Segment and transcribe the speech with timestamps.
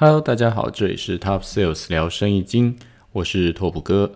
[0.00, 2.76] Hello，大家好，这里是 Top Sales 聊生意经，
[3.10, 4.12] 我是拓普哥。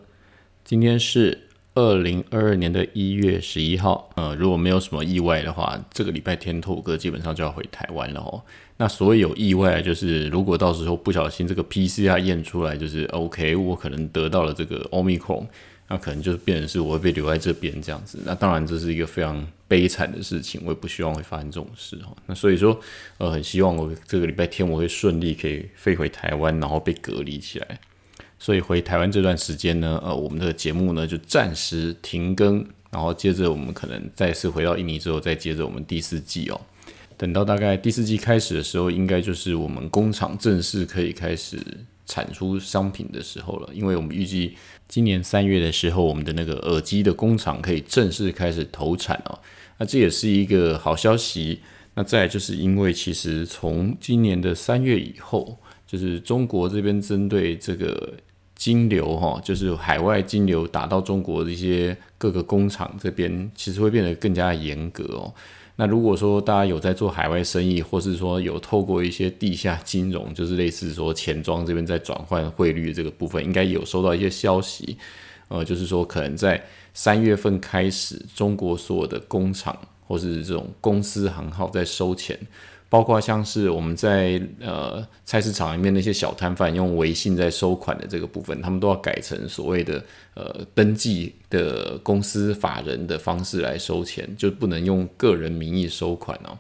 [0.63, 8.41] 今天是二零二二年的一月十一号，呃，如果没有什么意外的话，这个礼拜天拓普哥基本上就要回台湾了哦。
[8.77, 15.49] 那所谓有意外，就是如果到时候不小心这个 PCR 验出来就是 OK，我可能得到了这个 Omicron。
[15.89, 22.17] 那可能就是变成是我会被留在这边这样子，那当然这是一个非常悲惨的事情，我也不希望会发生这种事哈。
[22.25, 22.81] 那所以说，
[23.19, 27.79] 呃，很希望我这个礼拜天我会顺利可以飞回台湾，然后被隔离起来。
[28.39, 36.59] 所以回台湾这段时间呢，呃，我们的节目呢就暂时停更，然后接着我们可能再次回到印尼之后，再接着我们第四季哦。
[37.19, 41.59] 等到大概第四季开始的时候，应该就是我们工厂正式可以开始。
[42.05, 44.55] 产出商品的时候了，因为我们预计
[44.93, 49.39] 今年三月的时候，我们的那个耳机的工厂可以正式开始投产哦。
[49.79, 51.61] 那这也是一个好消息。
[51.95, 58.13] 那再就是因为其实从今年的三月以后，就是中国这边针对这个
[58.55, 65.33] 金流哈，就是海外金流打到中国的一些各个工厂这边，其实会变得更加严格哦。
[65.77, 74.99] 那如果说大家有在做海外生意，或是说有透过一些地下金融，就是类似说钱庄这边在转换汇率这个部分，应该有收到一些消息，
[75.49, 82.39] 呃，就是说可能在三月份开始，中国所有的工厂或是这种公司行号在收钱。
[82.93, 90.05] 包括像是我们在呃菜市场里面那些小摊贩用微信在收款的这个部分，他们都要改成所谓的
[90.35, 96.59] 呃登记的公司法人的方式来收钱，就不能用个人名义收款哦。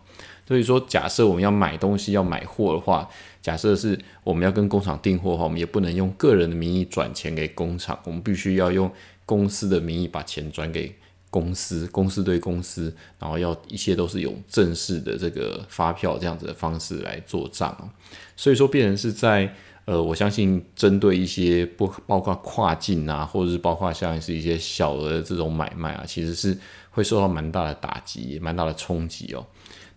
[0.48, 3.06] 所以说，假设我们要买东西要买货的话，
[3.42, 8.90] 假设是我们要跟工厂订货的话，我们也不能用个人的名义转钱给工厂，我们必须要用
[9.26, 10.94] 公司的名义把钱转给。
[11.32, 17.90] 公司，公司对公司，然后要一切都是用正式的这个发票这样子的方式来做账
[18.36, 19.52] 所以说，变成是在
[19.86, 26.56] 呃，我相信针对一些不包括跨境啊，或者是包括像是一些小额的这种买卖啊，其实是
[26.90, 29.44] 会受到蛮大的打击，蛮大的冲击哦。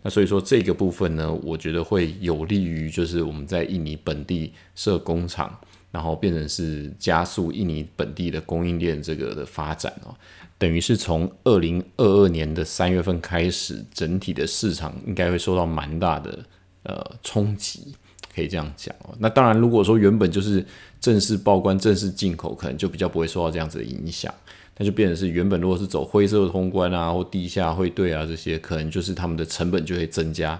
[0.01, 5.59] 那所以说这个部分呢，我觉得会有利于就是我们在印尼本地设工厂，
[5.95, 10.13] 然后变成是加速印尼本地的供应链这个的发展哦。
[10.57, 16.37] 等于是从二零二二年的三月份开始，整体的市场应该会受到蛮大的
[16.83, 17.95] 呃冲击，
[18.35, 19.15] 可以这样讲哦。
[19.19, 20.65] 那当然，如果说原本就是
[20.99, 24.33] 正式报关、正式进口，可能就比较不会受到这样子的影响。
[24.77, 30.59] 那就变成是原本如果是走灰色通关啊，或地下汇兑啊这些，可能就是他们的成本就会增加。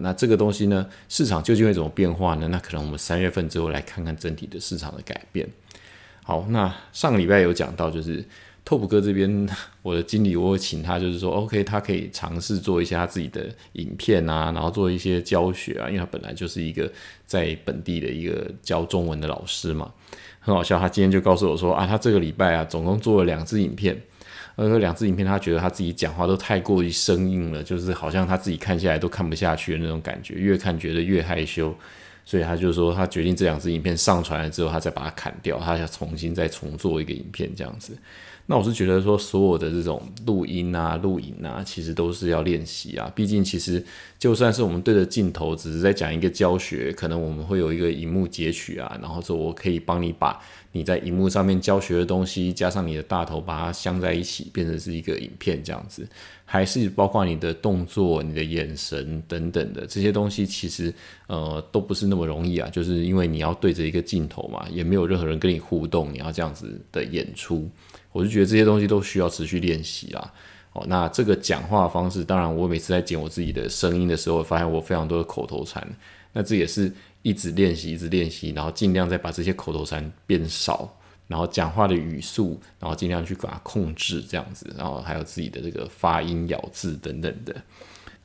[0.00, 2.46] 那这个东西呢，市场究竟会怎么变化呢？
[2.48, 5.48] 那可能我们三月份之后来看看整体的市场的改变。
[6.22, 8.24] 好，那上个礼拜有讲到就是。
[8.62, 9.48] 拓普哥这边，
[9.82, 16.88] 我的经理我会请他，就是说，OK，他可以尝试做一些他自己的影片啊，然后做一些教学啊，因为他本来就是一个
[17.24, 19.90] 在本地的一个教中文的老师嘛，
[20.38, 20.78] 很好笑。
[20.78, 24.00] 他今天就告诉我说啊，他这个礼拜啊，总共做了两支影片，
[24.56, 31.74] 呃，两支影片他觉得他自己讲话都太过于生硬了，就是好像他自己看下来都看不下去的那种感觉，越看觉得越害羞，
[32.24, 37.96] 所以他就说他决定这两支影片上传了之后，他再把它砍掉，他要重新再重做一个影片这样子。
[38.46, 43.08] 那我是觉得说，所有的这种录音啊、录影啊，其实都是要练习啊。
[43.14, 43.80] 毕竟，其实
[44.18, 50.36] 就算是我们对着镜头，只是在讲一个教学，可能我们会有一个荧幕截取啊，然后说我可以帮你把
[50.72, 56.06] 你在荧幕上面教学的东西，加上你的大头，把它镶在一起，变成是一个影片这样子。
[56.44, 60.92] 还是包括你的动作、你的眼神等等的这些东西，其实
[61.28, 62.68] 呃都不是那么容易啊。
[62.70, 67.68] 就是因为你要对着一个镜头嘛，也没有任何人跟你互动，你要这样子的演出。
[68.12, 70.32] 我就觉得这些东西都需要持续练习啦。
[70.72, 75.84] 哦，那这个讲话方式，当然我每次在剪我自己的声音的时候，发现我非常多的口头禅。
[76.32, 76.92] 那这也是
[77.22, 80.88] 一直练习，一直练习，然后尽量再把这些口头禅变少，
[81.26, 87.54] 然后讲话的语速，然后尽量去把它控制这样子，然后还有自己的这个发音、咬字等等的。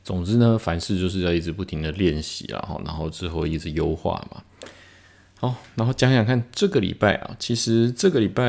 [0.02, 4.42] 总之呢，凡事就是要一直不停的练习然后，然后之后一直优化嘛。
[5.38, 8.42] 好，然后讲讲看这个礼拜啊，其实这个礼拜，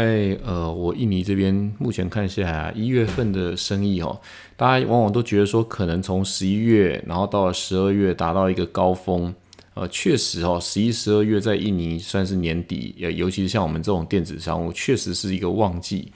[0.45, 4.21] 呃，我印尼这边目前看下来，一月份的生意哦，
[4.55, 9.35] 大家往往都觉得说，可能从十一月，然后到了十二月达到一个高峰，
[9.79, 16.11] 呃，确实哦，十一、十二月在印尼算是年底，呃，尤其是像我们这种电子商务，确实是一个旺季。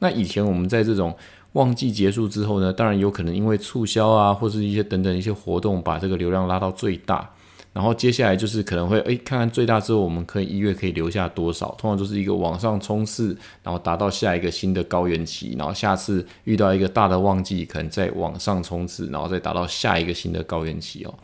[0.00, 1.16] 那以前我们在这种
[1.52, 7.30] 旺季结束之后呢，当然有可能因为促销啊，或是一些等等一些活动，把这个流量拉到最大。
[7.72, 21.14] 然后接下来就是可能会诶，看看最大之后我们可以一月可以留下多少，通常就是一个往上冲刺，然后达到下一个新的高原期，然后下次遇到一个大的旺季，可能再往上冲刺，然后再达到下一个新的高原期哦。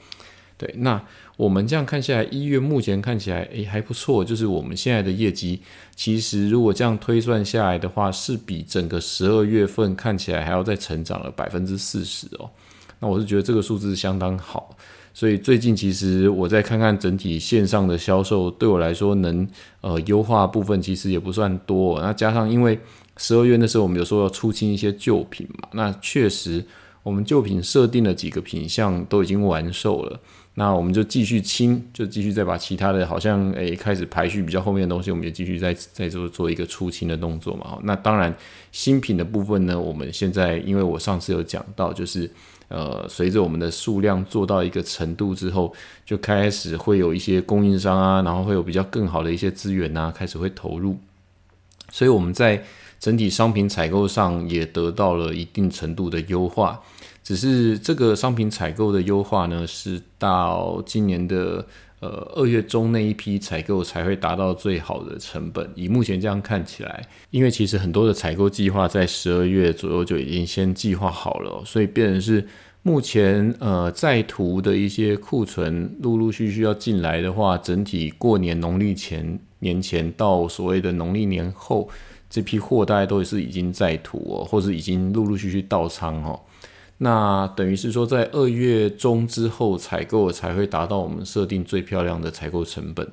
[0.56, 1.00] 对，那
[1.40, 5.58] 我们这样看下来，一月目前看起来诶还不错，就是我们现在的业绩，
[5.96, 12.50] 其实如果这样推算下来的话，是比整个十二月份看起来还要再成长了百分之四十哦。
[12.98, 14.76] 那我是觉得这个数字相当好，
[15.14, 19.48] 所以最近其实我再看看整体线上的销售，对我来说能
[19.80, 21.98] 呃优化部分其实也不算多。
[22.02, 22.78] 那加上因为
[23.16, 26.62] 十二月那时候我们有时候要出清一些旧品嘛，那确实
[27.02, 30.20] 我们旧品设定的几个品项都已经完售了。
[30.54, 37.78] 那我们就继续清，就继续再把其他的好像诶开始排序比较后面的东西，我们就继续再再做做一个出清的动作嘛。
[37.84, 38.34] 那当然
[38.72, 42.28] 新品的部分呢，我们现在因为我上次有讲到，就是
[42.68, 45.72] 呃随着我们的数量做到一个程度之后，
[46.04, 50.98] 就开始会有一些供应商啊，然后会有比较更好的一些资源啊，开始会投入，
[51.90, 52.62] 所以我们在
[53.00, 56.80] 整体商品采购上也得到了一定程度的优化。
[57.22, 61.64] 只是这个商品采购的优化呢，是到今年的
[62.00, 65.70] 呃二月中那一批采购才会达到最好的成本。
[65.74, 72.44] 以目前这样看起来，因为其实很多的采购计划在十二月左右就已经先计划好了，所以变成是
[72.82, 81.88] 目前呃在途的一些库存陆陆续续要进来的话，整体过年农历前年前到所谓的农历年后，
[82.30, 86.40] 这批货大概都是已经在途哦，或是已经陆陆续续到仓哦。
[86.98, 93.06] 那等于是说，在二月中之后采购才会达到我们设定最漂亮的采购成本。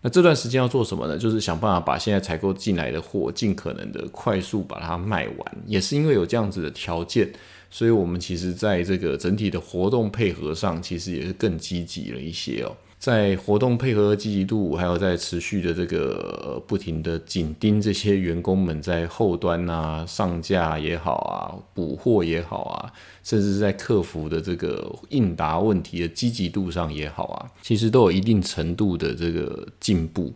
[0.00, 1.16] 那这段时间要做什么呢？
[1.16, 5.56] 就是想办法把现在采购进来的货尽可能的快速把它卖完。
[5.66, 7.30] 也是因为有这样子的条件，
[7.70, 12.76] 所以我们其实在这个整体的活动配合上，其实也是更积极了一些哦。
[13.04, 22.90] 在活动配合的积极度，还有在持续的这个不停的紧盯这些员工们在后端啊上架也好啊，补货也好啊，
[23.22, 30.32] 甚至是在客服的这个应答问题的积极度上也好啊，其实都有一定程度的这个进步。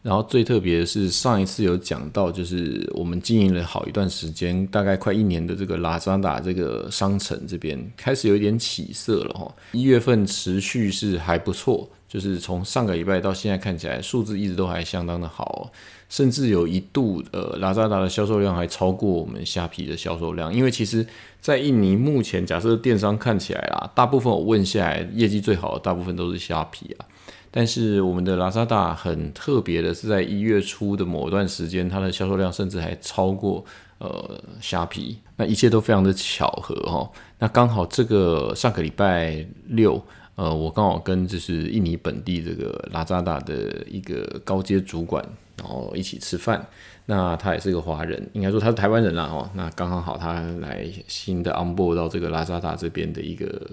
[0.00, 9.52] 然后最特别的是，上一次有讲到，就是我们经营了好一段时间，大概快一年的这个拉扎达这个商城这边开始有一点起色了哈。
[9.72, 15.70] 一月份持续是还不错，就是从上个礼拜到现在看起来数字一直都还相当的好，
[16.08, 20.54] 甚至有一度呃拉扎达的销售量还超过我们虾皮的销售量。
[20.54, 21.04] 因为其实，
[21.40, 27.04] 在印尼目前假设电商看起来啦，大部分我问下来业绩最好的大部分都是虾皮啊。
[27.50, 33.64] 但是我们的拉扎达很特别的是，在一月初的某段时间，它的销售量甚至还超过
[33.98, 37.10] 呃虾皮，那一切都非常的巧合哈。
[37.38, 40.00] 那刚好这个上个礼拜六，
[40.34, 45.24] 呃，我刚好跟就是印尼本地这个拉扎达的一个高阶主管，
[45.56, 46.64] 然后一起吃饭。
[47.06, 49.48] 那他也是个华人，应该说他是台湾人啦哦。
[49.54, 53.70] 那刚刚好他来新的 onboard 到这个拉扎达这边的一个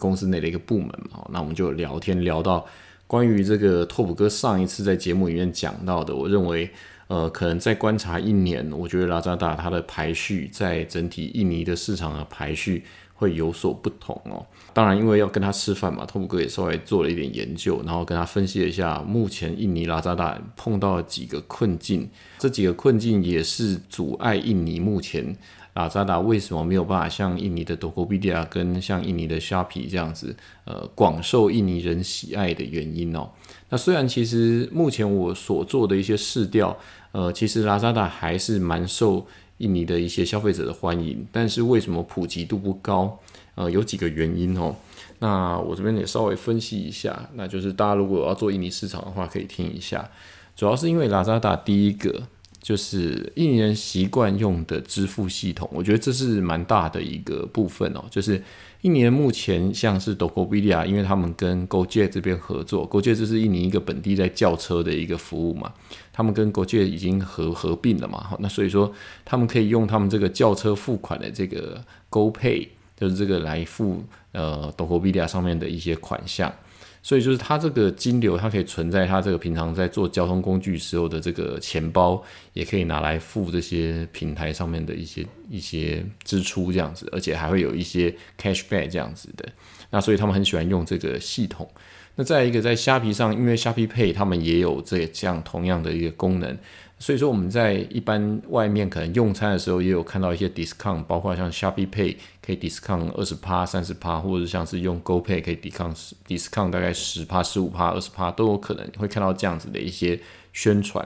[0.00, 2.66] 公司内的一个部门嘛，那我们就聊天聊到。
[3.12, 6.70] 关于这个拓普哥上一次在节目里面讲到的，我认为，
[7.08, 12.82] 呃，可能再观察一年，我觉得拉扎达它的排序在整体印尼的市场的排序
[13.12, 14.46] 会有所不同哦。
[14.72, 25.36] 当然，因为要跟他吃饭嘛，拓普哥也稍微做了一点研究，然后跟他分析了一下目前印尼拉扎达碰到几个困境，这几个困境也是阻碍印尼目前。
[25.74, 33.30] 拉扎达为什么没有办法像印尼的 Dokopedia 跟像印尼的虾皮这样子，呃，广受印尼人喜爱的原因哦？
[33.70, 36.76] 那虽然其实目前我所做的一些试调，
[37.12, 39.26] 呃，其实拉扎达还是蛮受
[39.58, 43.18] 印尼的一些消费者的欢迎，但是为什么普及度不高？
[43.54, 44.76] 呃，有几个原因哦。
[45.20, 50.06] 那我这边也稍微分析一下，那就是大家如果要做印尼市场的话，可以听一下，
[50.54, 52.22] 主要是因为拉扎达第一个。
[52.62, 58.04] 就是印尼人习惯用的支付系统，我觉得这是蛮大的一个部分哦。
[58.08, 58.40] 就是
[58.82, 65.72] 印尼人目前像是 Dokopedia，因为他们跟 Gojek 这边合作，Gojek 这是印尼一个本地在叫车的一个服务嘛，
[66.12, 68.92] 他们跟 Gojek 已经合合并了嘛，那所以说
[69.24, 76.54] 他们可以用他们这个叫车付款的这个 GoPay，就是这个来付呃 Dokopedia 上面的一些款项。
[77.02, 89.46] 所以就是它这个金流，它可以存在它这个平常在做交通工具时候的这个钱包，也可以拿来付这些平台上面的一些一些支出这样子，而且还会有一些 cashback 这样子的。
[89.90, 91.68] 那所以他们很喜欢用这个系统。
[92.14, 96.56] 那再一个在虾皮上，因为虾皮 Pay 他们也有这这样同样的一个功能。
[97.02, 110.20] 所以说我们在一般外面可能用餐的时候，也有看到一些 discount，包括像 Shopee Pay 可以 discount 二十趴、三十趴，或者像是用 Go Pay 可以 discount discount 大概十趴、十五趴、二十趴都有可能会看到这样子的一些
[110.52, 111.04] 宣传。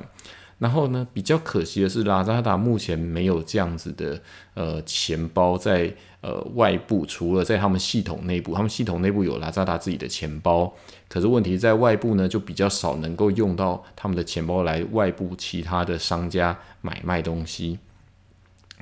[0.59, 4.19] 然后呢，比较可惜的是，拉扎达目前没有这样子的
[4.55, 10.73] 呃钱包在呃外部，除了在他们系统内部，他们系统内部有拉扎达自己的钱包，
[11.09, 17.79] 可是问题在外部呢，就比较少能够用到他们的钱包来外部其他的商家买卖东西，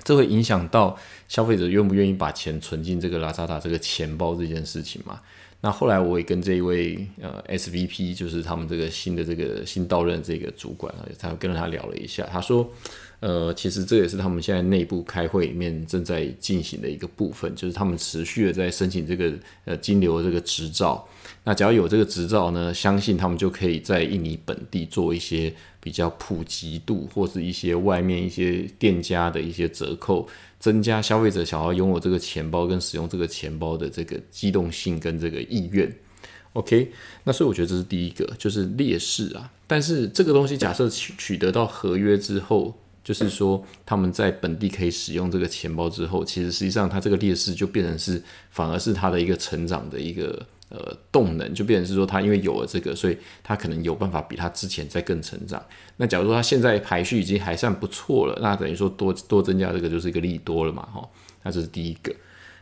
[0.04, 5.20] 这会影响到消费者愿不愿意把钱存进这个拉扎达这个钱包这件事情嘛？
[5.64, 12.70] 那后来我也跟这一位呃 SVP，就是他们这个新的这个新到任这个主管啊，他跟他聊了一下，他说，
[13.20, 19.32] 呃，其实这也是他们现在内部开会里面正在进行的一个部分，就是他们持续的在申请这个
[19.64, 21.08] 呃金流这个执照。
[21.44, 30.28] 那只要有这个执照呢，相信他们就可以在印尼本地做一些比较普及度，或是一些外面一些店家的一些折扣，
[30.64, 35.94] 增加消费者想要拥有这个钱包跟使用这个钱包的这个机动性跟这个意愿。
[36.54, 36.90] OK，
[37.24, 39.52] 那所以我觉得这是第一个，就是劣势啊。
[39.66, 50.46] 但是这个东西假设取取得到合约之后，就是说他们在本地可以使用这个钱包之后，其实实际上它这个劣势就变成是反而是它的一个成长的一个。
[50.74, 55.64] 呃，动能就变成是说，他因为有了这个，所以他可能有办法比他之前再更成长。
[55.96, 61.08] 那假如说他现在排序已经还算不错了，那等于说多多增加这个就是一个利多了嘛，哈。
[61.44, 62.12] 那这是第一个。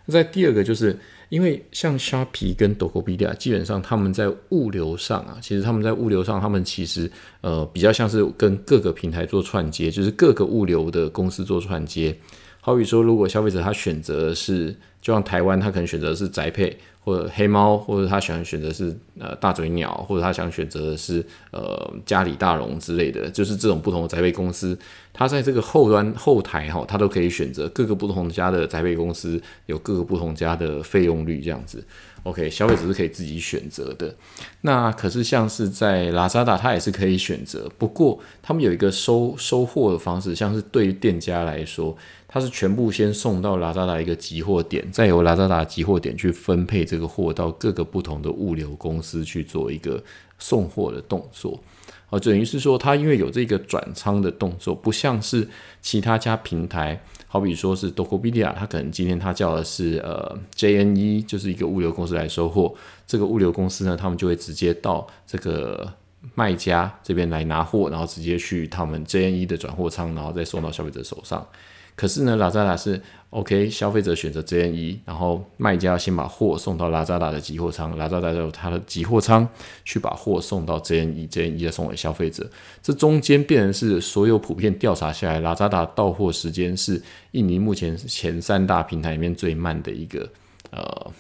[0.05, 12.17] 那在第二个，就是因为像虾皮跟 Tokopedia，基本上他们在物流上啊，其实他们在物流上，他们其实呃比较像是跟各个平台做串接，就是各个物流的公司做串接。
[12.65, 16.79] 好比说，如果消费者他选择是，就像台湾，他可能选择是宅配。
[17.05, 24.79] 或者黑猫，或者他想选择是呃大嘴鸟，或者他想选择的是呃家里大龙之类的，就是这种不同的宅配公司，
[25.13, 31.85] 他在这个后端后台哈，他都可以选择各个不同家的宅配公司，有各个不同家的费用率这样子。
[32.23, 34.15] OK，消费者是可以自己选择的。
[34.61, 41.97] 那可是像是在拉扎达，它也是可以选择，不过他们有一个收收货的方式，像是对于店家来说。
[42.33, 50.03] 它是全部先送到拉扎达一个集货点，再由拉扎达集货点去分配这个货到各个不同的物流公司去做一个
[50.39, 51.61] 送货的动作。
[52.09, 55.47] 哦，等于是说，它因为有这个转仓的动作，不像是
[55.83, 62.75] 其他家平台，好比说是 Tokopedia，它可能今天它叫的是呃 JNE，就是一个物流公司来收货，
[63.07, 65.93] 这个物流公司呢，他们就会直接到这个
[66.35, 71.47] 卖家这边来拿货，然后直接去他们 JNE 的转货仓，然后再送到消费者手上。
[71.95, 79.47] 可是呢，拉扎达是 OK，消费者选择 JNE，然后卖家先把货送到拉扎达的集货仓，拉扎达由他的集货仓
[79.85, 82.49] 去把货送到 JNE，JNE 再送给消费者。
[82.83, 90.29] 这中间变成是所有普遍调查下来，拉扎达到货时间是印尼目前前三大平台里面最慢的一个
[90.71, 91.11] 呃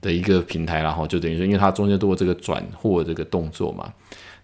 [0.00, 3.92] 的一个平台，然后就等于说，因为它中间做这个转货这个动作嘛。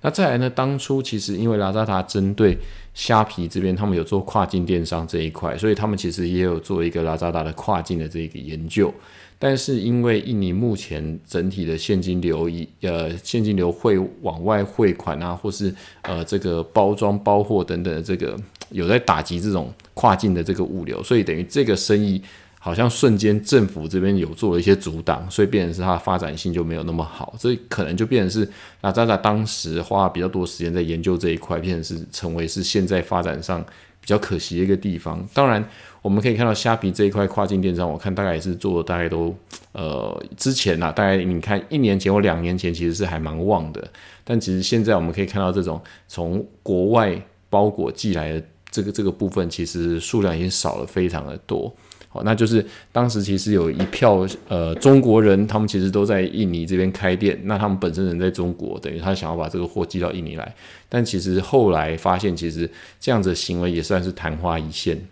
[0.04, 0.50] 那再来呢？
[0.50, 2.58] 当初其实因为拉扎达针对
[2.94, 8.92] 虾皮这边，他们有做跨境电商这一块，所以他们其实也有做一个拉扎达的跨境的这个研究。
[9.38, 18.38] 但是因为印尼目前整体的现金流一呃现金流会往外汇款啊，或是呃这个包装包货等等的这个
[18.70, 22.22] 有在打击这种跨境的这个物流，所以等于这个生意。
[22.64, 28.48] 好像瞬间政府这边有做了一些阻挡，所以变成是它发展性就没有那么好，所以可能就变成是
[28.82, 33.60] 那扎扎当时花比较多时间在研究这一块，变成是成为是现在发展上
[34.00, 35.26] 比较可惜的一个地方。
[35.34, 35.68] 当然，
[36.02, 39.36] 我们可以看到虾皮这一块跨境电商，我看大概也是做大概都
[39.72, 43.90] 呃之前呐，大概你看一年前或两年前其实是还蛮旺的，
[44.22, 51.74] 但其实现在我们可以看到这种从国外包裹寄来的这个这个部分，其实数量已经少了非常的多。
[52.12, 57.40] 好，那就是当时其实有一票呃中国人，他们其实都在印尼这边开店。
[57.44, 60.54] 那他们本身人在中国，等于他想要把这个货寄到印尼来。
[60.90, 65.02] 但其实后来发现，其实这样子行为也算是昙花一现。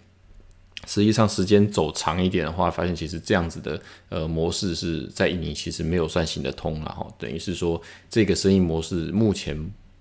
[0.87, 3.81] 实际上时间走长一点的话，发现其实这样子的
[4.11, 7.07] 呃模式是在印尼其实没有算行得通了哈。
[7.19, 7.81] 等于是说
[8.11, 9.57] 这个生意模式目前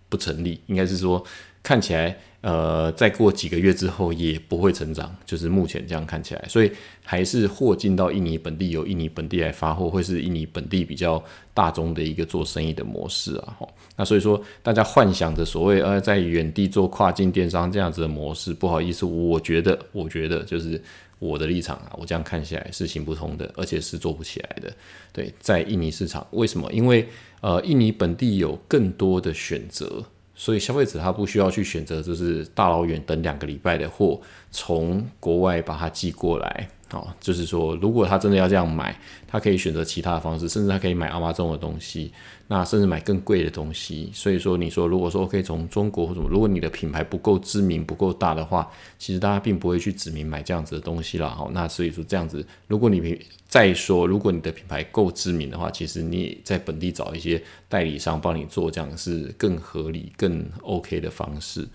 [0.09, 1.23] 不成立，应该是说
[1.63, 2.17] 看起来。
[2.41, 6.71] 呃，再过几个月之后也不会成长，就是目前这样看起来，所以
[7.03, 11.21] 还是货进到印尼本地，由印尼本地来发货，会是印尼本地比较
[11.53, 13.57] 大宗的一个做生意的模式啊。
[13.59, 20.81] 哈，那所以说大家幻想着所谓呃在远地做跨境电商这样子的模式，不好意思，我觉得，我觉得就是
[21.19, 24.73] 我的立场啊，我这样看起来是行不通的，而且是做不起来的。
[25.11, 26.71] 对，在印尼市场，为什么？
[26.71, 27.05] 因为
[27.41, 30.05] 呃，印尼本地有更多的选择。
[30.41, 42.11] 所以消费者他不需要去选择，就是大老远等两个礼拜的货从国外把它寄过来，哦，就是说，如果他真的要这样买，他可以选择其他的方式，甚至他可以买阿妈种的东西，
[42.47, 44.09] 那甚至买更贵的东西。
[44.13, 48.67] 所以说，你说如果说可以从中国或什么，如果你的品牌不够知名、不够大的话，
[48.97, 51.29] 其实大家并不会去指名买这样子的东西了。
[51.29, 61.67] 好，那所以说这样子，如果你再说，如果你的品牌够知名的话，其实你在本地找一些代理商帮你做，这样是更合理、更 OK 的方式。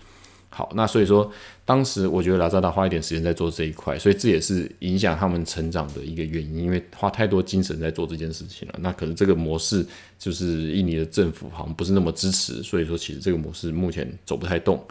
[0.57, 1.29] 好，那所以说，
[1.65, 8.75] 当时我觉得拉扎达花一点时间在做这一块，所以这也是影响他们成长的一个原因，因为花太多精神在做这件事情了。
[8.79, 9.85] 那可能这个模式
[10.17, 14.81] 就是印尼的政府好像不是那么支持，所以说其实这个模式目前走不太动。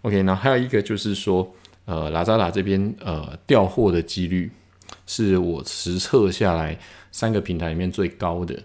[0.00, 1.46] OK，那还有一个就是说，
[1.84, 4.50] 呃，拉扎达这边呃调货的几率
[5.06, 6.78] 是我实测下来
[7.12, 8.58] 三个平台里面最高的。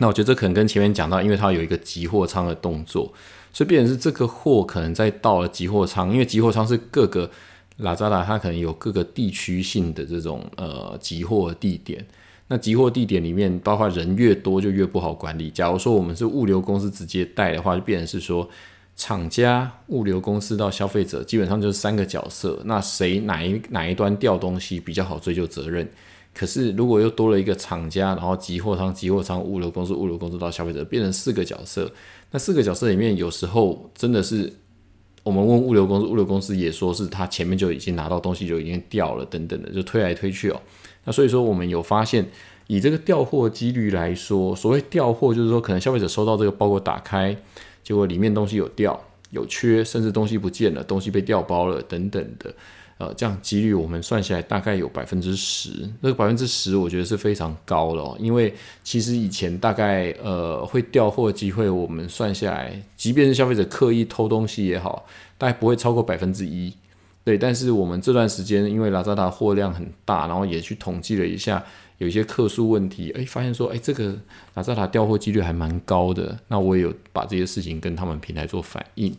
[0.00, 3.14] 那我觉得这可能跟前面讲到，因为它有一个集货仓的动作。
[3.54, 7.30] 所以，变成是这个货可能在到了集货仓，因为集货仓是各个
[7.76, 12.04] 拉扎达，它可能有各个地区性的这种呃集货地点。
[12.48, 15.48] 那集货地点里面，包括人越多就越不好管理。
[15.50, 18.46] 假如说我们是物流公司直接带的话，就变成是说
[18.96, 22.60] 厂家、物流公司到消费者，基本上就是三个角色。
[22.64, 25.88] 那谁哪一哪一端掉东西比较好追究责任？
[26.34, 31.90] 可是如果又多了一个厂家，然后集货仓、集货仓、物流公司、物流公司到消费者，变成四个角色。
[32.34, 34.52] 那四个角色里面，有时候真的是
[35.22, 40.60] 我们问物流公司，物流公司也说是他前面就已经拿到东西就已经掉了，等等的，就推来推去哦。
[41.04, 42.26] 那所以说，我们有发现，
[42.66, 47.36] 以这个调货几率来说，所谓调货就是说，可能消费者收到这个包裹打开，
[47.84, 49.00] 结果里面东西有掉、
[49.30, 52.52] 有缺，甚至东西不见了，东西被调包了等等的。
[52.98, 55.70] 呃，这样几率我们算下来大概有百分之十，
[56.00, 65.04] 那个百分之十我觉得是非常高了，因为其实以前大概呃会调货机会，我们算下来，即便是消费者刻意偷东西也好，
[65.36, 66.72] 大概不会超过百分之一。
[67.24, 71.64] 对，但是我们这段时间因为拉扎达货量很大，然后也去统计了一下，
[71.98, 74.14] 有一些客诉问题，哎，发现说，哎，这个
[74.54, 79.16] 拉扎达调货几率还蛮高的，那我也有把这些事情跟他们平台做反应。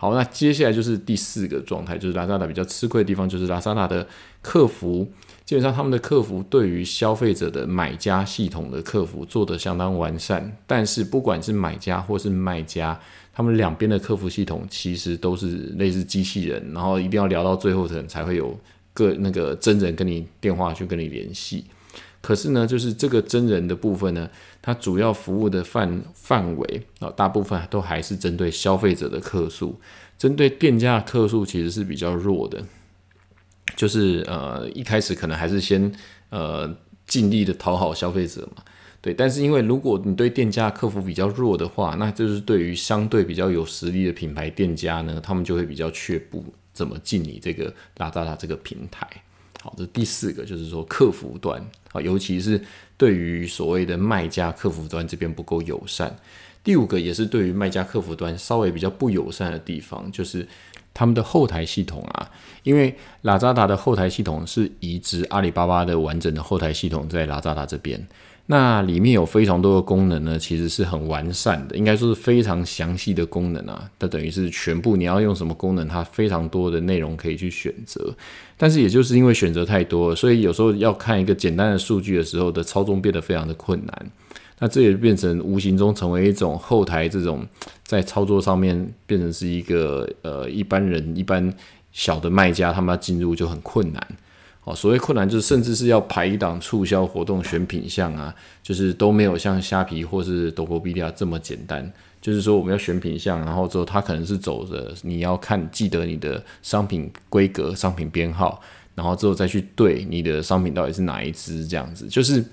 [0.00, 4.06] 好，那接下来就是第四个状态，就是拉萨达比较吃亏的地方，就是拉萨达的
[4.40, 5.10] 客服，
[5.44, 12.96] 基本上他们的客服对于消费者的买家系统的客服做得相当完善，但是不管是买家或是卖家，
[13.34, 18.56] 他们两边的客服系统其实都是类似机器人，然后一定要聊到最后层才会有
[18.94, 21.64] 个那个真人跟你电话去跟你联系。
[22.20, 24.28] 可是呢，就是这个真人的部分呢，
[24.68, 29.80] 它主要服务的范范围啊，大部分都还是针对消费者的客诉，
[30.18, 32.62] 针对店家的客诉其实是比较弱的。
[33.74, 35.90] 就是呃，一开始可能还是先
[36.28, 36.70] 呃
[37.06, 38.62] 尽力的讨好消费者嘛，
[39.00, 39.14] 对。
[39.14, 49.08] 但是因为如果你对店家客服比较弱的话，那就是对于相对比较有实力的品牌店家呢，他们就会比较却步怎么进你这个拉扎拉这个平台。
[49.60, 51.60] 好，这第四个就是说客服端
[51.92, 52.60] 啊，尤其是
[52.96, 56.16] 对于所谓的卖家客服端这边不够友善。
[56.62, 60.46] 第五个也是对于卖家客服端稍微比较不友善的地方，就是
[60.92, 62.30] 他们的后台系统啊，
[62.62, 68.06] 因为拉扎达的后台系统是移植阿里巴巴的完整的后台系统在拉扎达这边。
[68.50, 73.90] 那里面有非常多的功能呢，其实是很完善的，应该说是非常详细的功能啊。
[73.98, 78.16] 它等于是全部你要用什么功能，它非常多的内容可以去选择。
[78.56, 84.10] 但是也就是因为选择太多，所以有时候要看一个简单的数据的时候的操纵变得非常的困难。
[84.60, 87.46] 那这也变成无形中成为一种后台这种
[87.84, 91.52] 在操作上面变成是一个呃一般人一般
[91.92, 94.08] 小的卖家他们要进入就很困难。
[94.68, 101.90] 哦，所谓困难就是，甚至是要排一档促销活动选品项啊，就是都没有像虾皮或是德国比利亚这么简单。
[102.20, 108.60] 就是说，我们要选品项，然后之后它可能是走着你要看记得你的商品规格、商品编号，
[108.94, 112.44] 然后之后再去对你的商品到底是哪一只这样子，就是。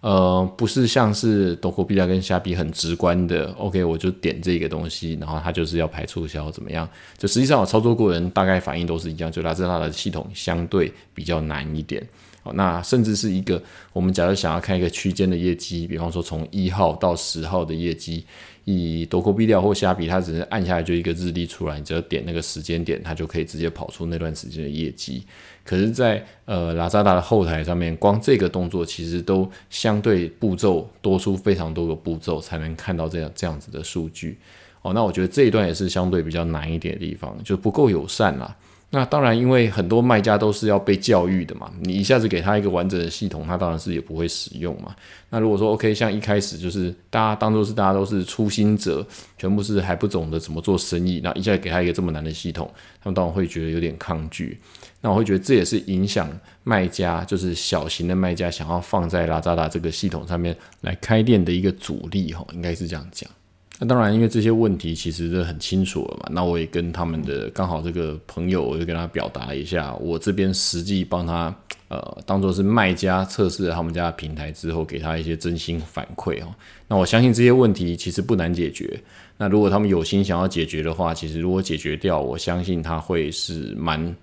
[0.00, 6.88] 呃，不是像是多国币价跟虾比很直观的，OK，我就点这个东西，然后它就是要排促销怎么样？
[7.18, 12.02] 就实际上我操作过人大概反应都是一样，就拉知它的系统相对比较难一点。
[12.54, 18.24] 那甚至是一个我们假如想要看一个区间的业绩，比方说从一号到十号的业绩。
[18.66, 25.24] 以多国币掉或虾比，它只是按下来就一个日历出来，你只要点那个时间点，它就可以直接跑出那段时间的业绩。
[25.64, 34.38] 可是，在呃拉扎达的后台上面，光这个动作其实都相对步骤多出非常多个步骤，才能看到这样这样子的数据。
[34.82, 38.54] 哦，那我觉得这一段也是相对比较难一点的地方，就不够友善啦。
[38.92, 44.92] 那当然，因为很多卖家都是要被教育的嘛，你一下子给他一个完整的系统，他当然是也不会使用嘛。
[45.28, 49.06] 那如果说 OK，像一开始就是大家当做是大家都是初心者，
[49.38, 52.68] 全部是还不懂得怎么做生意，那一下子给他一个这么难的系统，
[53.00, 54.58] 他们当然会觉得有点抗拒。
[55.00, 56.28] 那我会觉得这也是影响
[56.64, 63.30] 卖家，就是小型的卖家想要放在拉扎达这个系统上面来开店的一个阻力哈，应该是这样讲。
[63.82, 66.28] 那当然，因为这些问题其实是很清楚了嘛。
[66.30, 71.54] 那我也跟他们的刚好这个朋友，我就跟他表达一下，我这边实际帮他
[71.88, 76.54] 呃当做是卖家测试了他们家的平台之后，给他一些真心反馈哦。
[76.88, 79.00] 那我相信这些问题其实不难解决。
[79.38, 84.14] 那如果他们有心想要解决的话，其实如果解决掉，我相信他会是蛮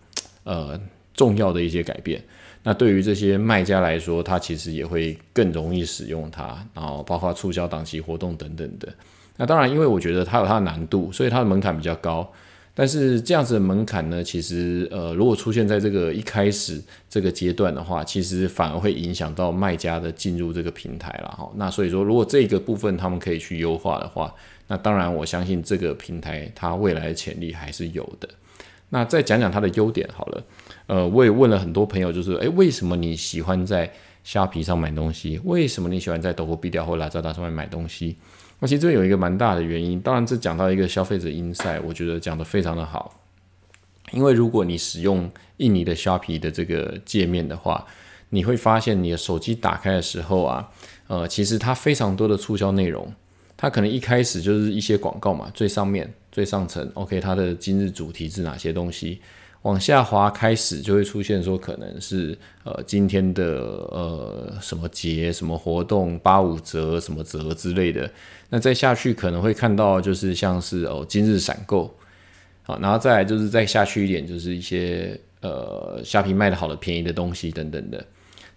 [0.43, 0.79] 呃
[1.15, 2.23] 重要的一些改变。
[2.61, 8.93] 那对于这些卖家来说，他其实也会更容易使用它，然后包括促销档期活动等等的。
[9.37, 12.29] 那当然，因为我觉得它有它的难度，所以它的门槛比较高。
[12.73, 21.49] 但是这样子的门槛呢，其实呃，如果出现在这个一开始这个阶段的话，其实反而会影响到卖家的进入这个平台了哈。
[21.55, 24.31] 那所以说，如果这个部分他们可以去优化的话，
[24.67, 28.29] 那当然我相信这个平台它未来的潜力还是有的。
[28.89, 30.43] 那再讲讲它的优点好了。
[30.85, 33.91] 呃，我也问了很多朋友，就是诶，为什么你喜欢在
[34.23, 35.41] 虾皮上买东西？
[35.45, 38.17] 为什么你喜欢在抖音、B 调或拉扎达上面买东西？
[38.59, 43.13] 那其实这有一个蛮大的原因，当然这讲到一个消费者 insight，我觉得讲的非常的好。
[44.11, 47.85] 因为如果你使用印尼的虾皮的这个界面的话，
[48.29, 50.69] 你会发现你的手机打开的时候啊，
[51.07, 53.13] 呃，其实它非常多的促销内容，
[53.55, 59.21] 它可能一开始就是一些广告嘛，最上面最上层，OK，它的今日主题是哪些东西？
[59.63, 63.43] 往下滑开始就会出现说可能是呃今天的
[63.91, 68.09] 呃什么节什么活动八五折什么折之类的，
[68.49, 71.93] 那再下去可能会看到就是像是哦今日闪购，
[72.63, 78.05] 好，然后再来就是再下去一点就是一些呃虾皮卖的好的便宜的东西等等的，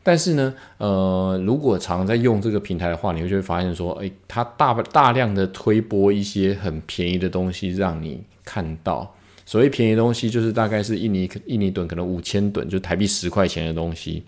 [0.02, 9.12] 但是呢呃如果常在用这个平台的话，你会就会发现说，诶，它大大量的推播一些很便宜的东西让你看到。
[9.50, 14.22] 所谓便宜东西，就是大概是印尼印尼盾可能五千吨，就台币十块钱的东西，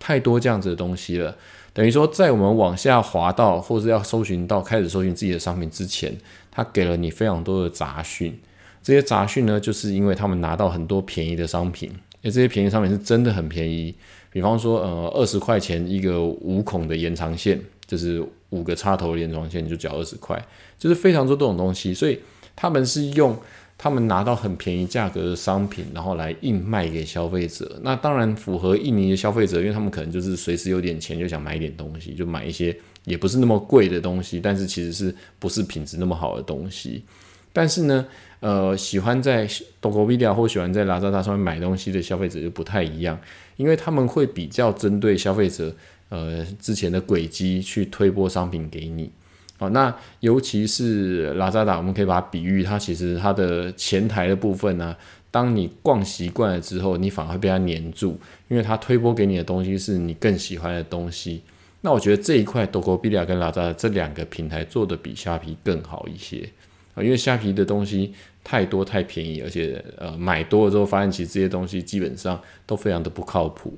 [0.00, 1.32] 太多这样子的东西了。
[1.72, 6.12] 等于说，在我们往下滑到，或是要搜寻到开始搜寻自己的商品之前，
[6.50, 8.36] 他给了你非常多的杂讯。
[8.82, 11.88] 这些杂讯呢，就是因为他们拿到很多便宜的商品，
[12.24, 13.94] 而这些便宜商品是真的很便宜。
[14.32, 20.44] 比方说，呃，二十块钱一个五孔的延长线，就是五个插头的延长线，你就缴二十块，
[20.76, 21.94] 就是非常多这种东西。
[21.94, 22.18] 所以
[22.56, 23.38] 他们是用。
[23.84, 27.78] 他们拿到很便宜价格的商品，然后来硬卖给消费者。
[27.82, 37.04] 那当然符合印尼的消费者，因为他们可能就是随时有点钱就想买一点东西，就买一些也不是那么贵的东西，但是其实是不是品质那么好的东西。
[37.52, 38.06] 但是呢，
[38.40, 39.46] 呃，喜欢在
[39.82, 43.20] Tokopedia 或喜欢在 Lazada 上面买东西的消费者就不太一样，
[43.58, 45.70] 因为他们会比较针对消费者
[46.08, 49.10] 呃之前的轨迹去推播商品给你。
[49.56, 54.96] 好，那尤其是拉扎达，我们可以把它比喻，它其实它的前台的部分呢，
[55.30, 61.42] 当你逛习惯了之后，你反而会被它黏住，因为它推播给你的东西是你更喜欢的东西。
[61.82, 66.48] 那我觉得这一块 d o k o b i l a 跟拉扎达这两个平台做的比虾皮更好一些
[66.94, 68.12] 啊，因为虾皮的东西
[68.42, 73.72] 太多太便宜，而且呃买多了之后发现其实这些东西基本上都非常的不靠谱。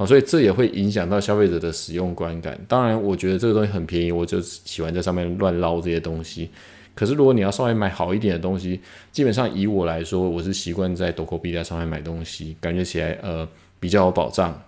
[0.00, 2.58] 好，所以这也会影响到消费者的使用观感。
[2.66, 6.48] 当然，我觉得这个东西很便宜，我就喜欢在上面乱捞这些东西。
[6.94, 8.80] 可是，如果你要稍微买好一点的东西，
[9.12, 13.46] 基本上以我来说，我是习惯在 d o k o b i a 上面买东西，感觉起来呃
[13.78, 14.58] 比较有保障。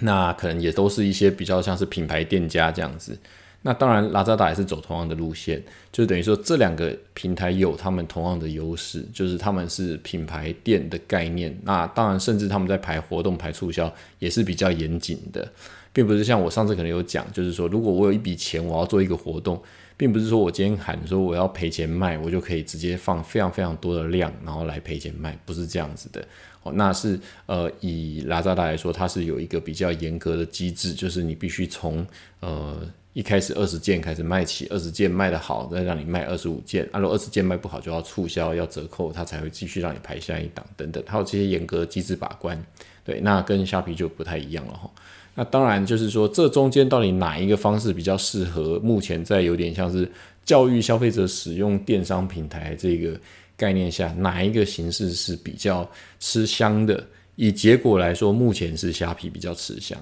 [0.00, 3.16] 那可能也都是一些比较像是品牌店家这样子。
[3.62, 11.54] 那当然，拉扎达也是走同样的路线，就等于说这两个平台有他们同样的优势，就是他们是品牌店的概念。
[11.62, 15.46] 那当然，甚至他们在排活动、排促销也是比较严谨的，
[15.92, 19.62] 并不是像我上次可能有讲，就是说如果我有一笔钱，我要做一个活动，
[19.94, 26.26] 并不是说我今天喊说我要赔钱卖，我就可以直接放非常非常多的量，然后来赔钱卖，不是这样子的。
[26.62, 32.06] 哦，那是呃，以拉扎达来说，它是有一个比较严格的机制，就是你必须从
[32.40, 32.80] 呃。
[33.12, 36.88] 一开始二十件开始卖起，二十件卖得好，再让你卖二十五件。
[36.92, 41.02] 啊，如果二十件卖不好，就要促销，要折扣，它才会继续让你排下一档等等。
[41.06, 42.64] 还有这些严格机制把关，
[43.04, 44.88] 对，那跟虾皮就不太一样了哈。
[45.34, 48.78] 那当然就是说，这中间到底哪一个方式比较适合？
[48.78, 50.08] 目前在有点像是
[50.44, 53.18] 教育消费者使用电商平台这个
[53.56, 55.88] 概念下，哪一个形式是比较
[56.20, 57.04] 吃香的？
[57.36, 59.98] 以结果来说，目前是虾皮比较吃香。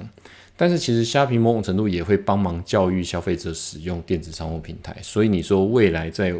[0.60, 6.34] 但是其实虾皮某种程度也会帮忙教育消费者使用电子商务平台，所以你说未来再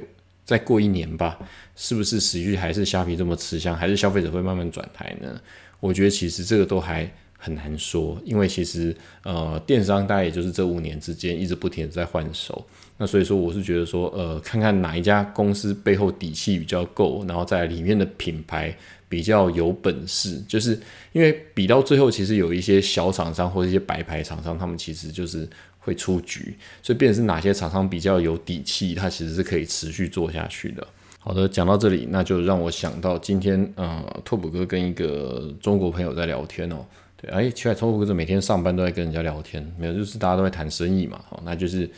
[0.45, 1.39] 再过一年吧，
[1.77, 5.41] 是不是持续还是虾皮这么吃香，还是消费者会慢慢转台呢？
[5.79, 12.67] 我觉得其实这个都还很难说，因为其实呃，电商大概也就是这五年之间一直不停的在换手。
[12.99, 18.77] 那所以说，我是觉得说，呃，看看哪一家公司背后底气比较够，然后在里面的品牌
[19.09, 20.79] 比较有本事，就是
[21.13, 25.49] 因为比到最后，其实有一些小厂商或者一些白牌厂商，他们其实就是
[25.79, 30.85] 会出局，所以变成是哪些厂商比较有底气，它其实是可以持续做下去的。
[31.21, 36.85] 好的，讲到这里，那就让我想到今天，呃，拓普哥跟一个中国朋友在聊天哦，
[37.21, 41.91] 对，哎，奇怪，拓普哥每天上班都在跟人家聊天，没有，就是大家都在谈生意嘛，好，那就是。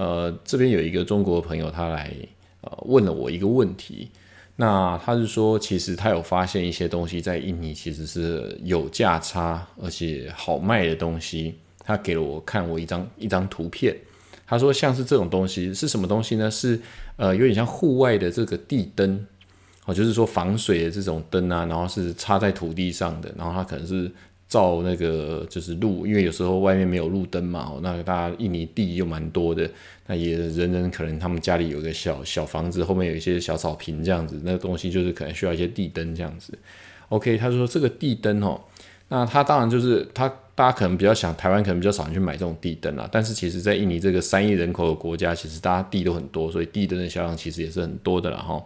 [0.00, 2.14] 呃，这边有一个中国朋友，他来
[2.60, 4.08] 呃问了我一个问题。
[4.54, 11.56] 那他是说，其实他有发现一些东西在印尼其实是有价差，而且好卖的东西。
[11.80, 13.92] 他给了我看我一张一张图片。
[14.46, 16.48] 他说，像是这种东西是什么东西呢？
[16.48, 16.80] 是
[17.16, 19.26] 呃有点像户外的这个地灯
[19.86, 24.08] 哦，就是说防水的这种灯啊，然后是插在土地上的，然后它可能是。
[24.48, 29.70] 照那个就是路，因为有时候外面没有路灯嘛，那大家印尼地又蛮多的，
[30.06, 36.56] 那也人人可能他们家里有个小小房子，后面有一些小草坪这样子，那个东西就是可能需要一些地灯这样子。
[37.10, 38.58] OK，他说这个地灯哦，
[39.08, 48.64] 那他当然就是他大家可能比较想台湾可能比较少人去买这种地灯啦，但是其实在印尼这个三亿人口的国家，其实大家地都很多，所以地灯的销量其实也是很多的了哈。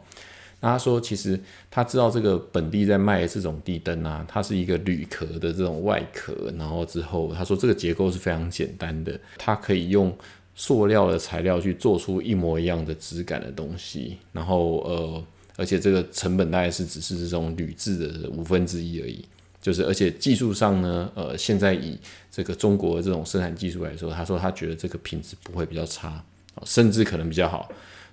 [0.70, 1.38] 他说，其实
[1.70, 10.16] 他知道这个本地在卖这种地灯啊，它是一个铝壳的这种外壳，然后之后他说这个结构是非常简单的，它可以用
[10.54, 15.24] 塑料的材料去做出一模一样的质感的东西，然后呃，
[15.56, 19.24] 而且这个成本大概是只是这种铝制的五分之一而已，
[19.60, 21.98] 就是而且技术上呢，呃，现在以
[22.30, 26.22] 这个中国的这种生产技术来说，他说他觉得这个品质不会比较差，
[26.64, 27.68] 甚至可能比较好。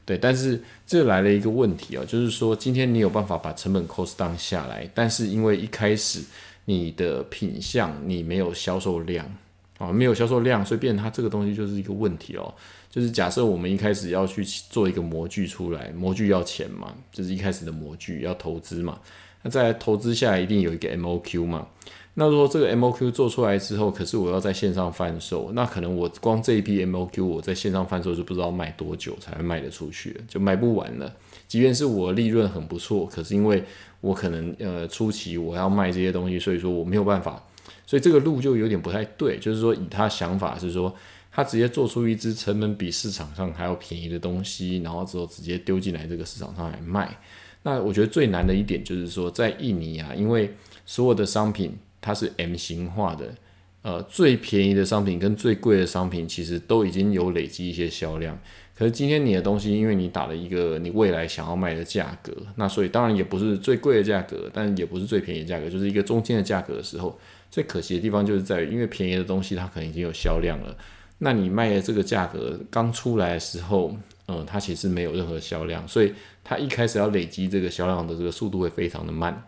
[0.10, 6.20] 对，但是这来了一个问题哦，就是说今天你有办法把成本 cost down 下来，但是因为一开始
[6.66, 9.32] 你的品相你没有销售量
[9.78, 12.52] 啊，没有销售量，所以变成它这个东西就是一个问题哦。
[12.90, 19.00] 就是假设我们一开始要去做一个模具出来，模具要钱嘛，就是一开始的模具要投资嘛，
[19.44, 21.68] 那再投资下来一定有一个 MOQ 嘛。
[22.16, 31.14] 那如果这个 MOQ 做出来之后，可是我要在线上贩售，那可能我光这一批 MOQ 我在线上贩售就不知道卖多久才会卖得出去，就卖不完了。
[31.48, 33.64] 即便是我利润很不错，可是因为
[34.02, 37.42] 我可能呃初期我要卖这些东西，所以说我没有办法，
[37.86, 39.38] 所以这个路就有点不太对。
[39.40, 40.94] 就是说以他想法是说，
[41.32, 47.18] 他直接做出一支成本比市场上还要便宜的东西，然后之后直接丢进来这个市场上来卖。
[47.64, 50.54] 那我觉得最难的一点就是说，在印尼啊，因为
[50.86, 51.78] 所有的商品。
[52.02, 53.34] 它是 M 型化的，
[53.82, 58.40] 呃，最便宜的商品跟最贵的商品其实都已经有累积一些销量。
[58.76, 67.20] 可是今天你的东西，因为你打了一个你未来想要卖的价格，那所以当然也不是最贵的价格，但也不是最便宜的价格，就是一个中间的价格的时候，
[67.52, 70.74] 最可惜的地方就是在于，因为便宜的东西它可能已经有销量了，
[71.18, 73.94] 那你卖的这个价格刚出来的时候，
[74.30, 79.44] 嗯，它其实没有任何销量，所以它一开始要累积这个销量的这个速度会非常的慢。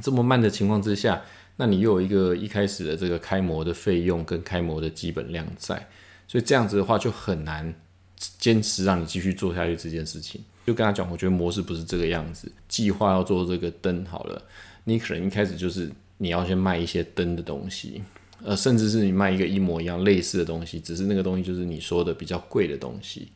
[0.00, 1.22] 这么慢的情况之下。
[1.56, 5.74] 那你又有一个一开始的这个开模的费用跟开模的基本量在，
[6.28, 7.74] 所以这样子的话就很难
[8.38, 10.40] 坚持让你继续做下去这件事情。
[10.66, 12.50] 就跟他讲，我觉得模式不是这个样子。
[12.68, 14.42] 计划要做这个灯好了，
[14.84, 18.02] 你可能一开始就是你要先卖一些灯的东西，
[18.42, 23.28] 呃，甚至是你卖一个一模一样类似的东西，只是那个东西就是你说的比较贵的东西。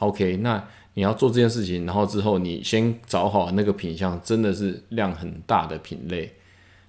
[0.00, 0.62] OK，那
[0.94, 6.34] 你要做这件事情，然后之后你先找好那个品相，真的是量很大的品类。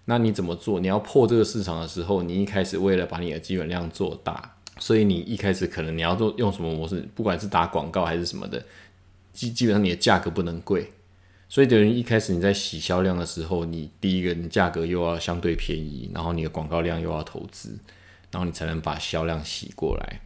[0.05, 0.81] 那你怎么做？
[0.81, 7.07] 你要破这个市场的时候，你一开始为了把你的基本量做大，所以你一开始可能你要做用什么模式？
[7.15, 8.61] 不管是打广告还是什么的，
[9.31, 10.91] 基基本上你的价格不能贵。
[11.47, 17.77] 所以等于一开始你在洗销量的时候，你第一个你价格又要相对便宜，然后你的广告量又要投资，
[18.29, 20.19] 然后你才能把销量洗过来。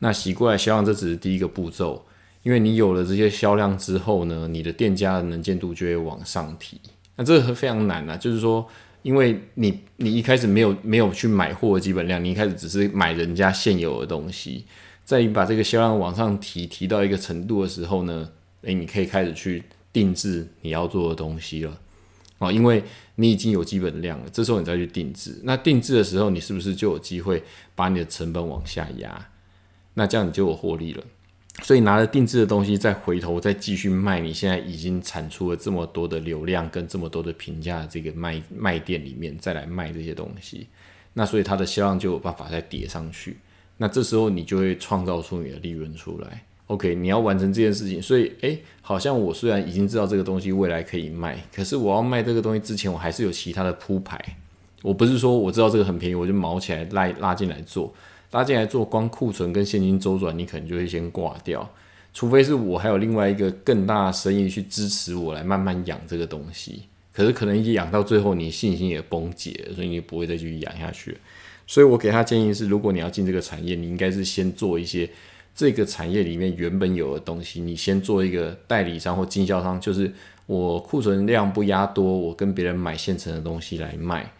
[0.00, 2.04] 那洗过来销量这只是第一个步骤，
[2.42, 6.80] 因为你有了这些销量之后呢，你的店家的能见度就会往上提。
[7.14, 8.66] 那这个非常难啊，就是说。
[9.02, 14.64] 因为你你一开始没有没有去买货的基本量，你一开始只是买人家现有的东西，
[15.04, 18.30] 在你把这个销量往上提提到一个程度的时候呢，
[18.62, 19.62] 诶，你可以开始去
[19.92, 21.78] 定制你要做的东西了，
[22.38, 22.82] 哦，因为
[23.16, 27.42] 你已经有基本量了，这时候你再去定制，那定制的时候你是不是就有机会
[27.74, 29.28] 把你的成本往下压？
[29.94, 31.04] 那这样你就有获利了。
[31.60, 40.66] 所以拿了定制的东西，再回头再继续卖，你现在已经产出了这么多的流量跟这么多的评价，这个卖卖店里面再来卖这些东西，
[41.12, 43.36] 那所以它的销量就有办法再叠上去。
[43.76, 46.42] 那这时候你就会创造出你的利润出来。
[46.68, 54.18] OK，你要完成这件事情，所以诶，好像我虽然已经知道这个东西未来可以卖，可是我要卖这个东西之前，我还是有其他的铺排。
[54.80, 57.92] 我不是说我知道这个很便宜，我就毛起来拉拉进来做，
[58.32, 61.66] 拉进来做，光库存跟现金周转，你可能就会先挂掉。
[62.12, 71.16] 除非是我还有另外一个更大的生意去支持我来慢慢养这个东西，可是可能一养到最后，你信心也崩解，所以你不会再继续养下去。
[71.66, 75.08] 所以我给他建议是，如果你要进这个产业，你应该是先做一些。
[75.54, 80.10] 这个产业里面原本有的东西，你先做一个代理商或经销商，就是
[80.46, 84.32] 我库存量不压多，我跟别人买现成的东西来卖。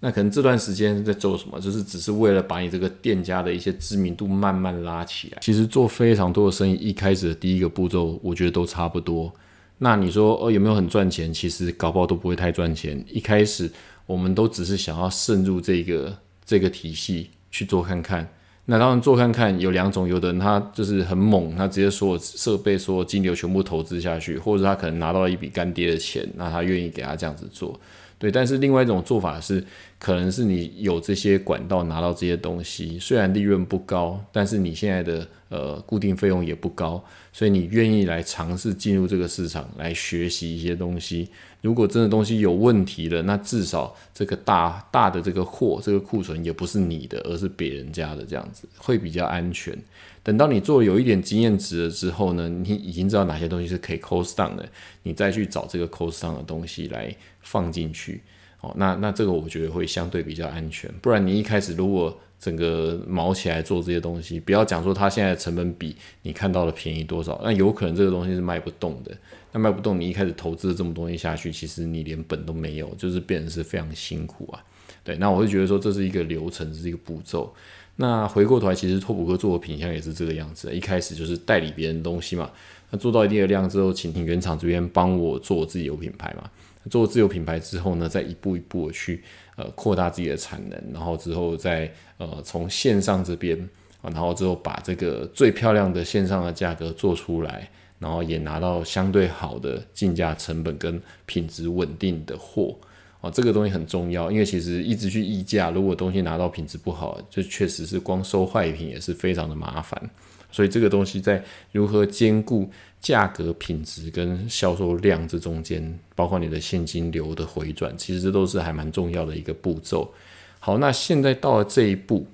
[0.00, 1.58] 那可能这段时间在做什么？
[1.58, 5.38] 就是只是为了把你这个店家的一些知名度慢慢拉起来。
[5.40, 9.32] 其实做非常多的生意，一开始的第一个步骤，我觉得都差不多。
[9.78, 11.34] 那你说哦有没有很赚钱？
[11.34, 13.04] 其实搞不好都不会太赚钱。
[13.10, 13.70] 一开始
[14.06, 18.28] 我们都只是想要渗入这个这个体系去做看看。
[18.66, 27.80] 那当然做看看有两种，有的人他就是很猛，他直接所有设备、所有金流全部投资下去，或者他可能拿到了一笔干爹的钱，那他愿意给他这样子做。
[28.18, 29.64] 对，但是另外一种做法是，
[29.98, 37.02] 可能是你有这些管道拿到这些东西，虽然利润不高，但是你现在的呃固定费用也不高，
[37.32, 41.28] 所以你愿意来尝试进入这个市场来学习一些东西。
[41.60, 49.76] 如果真的东西有问题了，那至少这个大大的这个货，这个库存也不是你的，而是别人家的，这样子会比较安全。
[50.22, 54.68] 等到你做有一点经验值了之后呢，你已经知道哪些东西是可以 cost down 的，
[55.04, 57.14] 你再去找这个 cost down 的东西来
[57.48, 58.20] 放进去。
[58.60, 60.92] 哦，那那这个我觉得会相对比较安全。
[61.00, 69.16] 不然你一开始如果整个毛起来做这些东西，不要讲说它现在成本比你看到的便宜多少，那有可能这个东西是卖不动的。
[69.52, 74.62] 那卖不动，你一开始投资了这么多东西下去，其实你连本都没有，就是变成是非常辛苦啊。
[75.04, 77.54] 对，那我会觉得说这是一个流程，是一个步骤。
[78.00, 82.48] 那回过头来，其实拓普哥做的品相也是这个样子，一开始就是代理别人东西嘛。
[82.90, 86.48] 那做到一定的量之后，请请原厂这边帮我做自己有品牌嘛。
[86.88, 89.22] 做自有品牌之后呢，再一步一步的去
[89.56, 93.58] 呃扩大自己的产能，然后之后再呃从线上这边
[94.00, 102.74] 啊，然后之后把这个最漂亮的线上的价格做出来，然后也拿到相对好的进价成本跟品质稳定的货
[103.20, 110.10] 啊，这个东西很重要，因为其实一直去议价，如果东西拿到品质不好，就确实是光收坏品也是非常的麻烦。
[110.50, 120.10] 所以这个东西在如何兼顾价格、品质跟销售量这中间，包括你的现金流的回转，其实这都是还蛮重要的一个步骤。
[120.58, 122.26] 好，那现在到了这一步，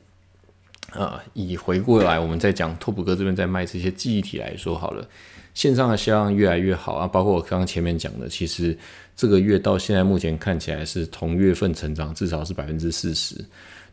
[0.93, 5.09] 啊，以回过来我们再讲拓普哥这边在卖这些记忆体来说好了，
[5.55, 8.77] 线上的销量越来越好啊，包括我刚刚前面讲的，其实
[9.17, 13.37] 这个月到现在目前看起来是同月份成长至少是百分之四十。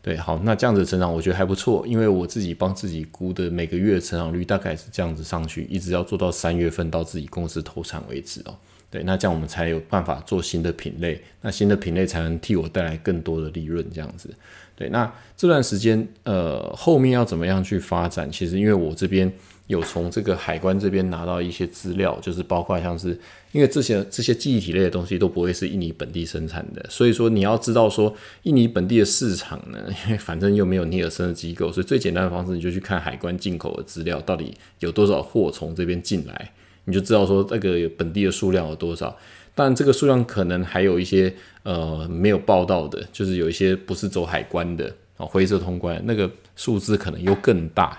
[0.02, 8.56] 对，好，那这样子成长我觉得还不错，因为我自己帮自己估的每个月成长率大概是这样子上去，一直要做到三月份到自己公司投产为止哦。
[8.90, 14.28] 对，那这样我们才有办法做新的品类，那新的品类才能替我带来更多的利润，这样子。
[14.74, 18.28] 对，那这段时间呃后面要怎么样去发展？
[18.32, 19.32] 其实因为我这边。
[19.72, 23.18] 有从这个海关这边拿到一些资料，就是包括像是，
[23.52, 36.52] 因为这些这些记忆体类的东西都不会是印尼本地生产的，所以说你要知道说印尼本地的市场呢，因 为反正又没有尼尔森的机构，所以最简单的方式你就去看海关进口的资料，到底有多少货从这边进来，
[36.84, 39.16] 你就知道说那个本地的数量有多少。
[39.54, 47.98] 但这个数量可能还有一些呃没有报道的，就是有一些不是走海关的啊灰色通关，那个数字可能又更大。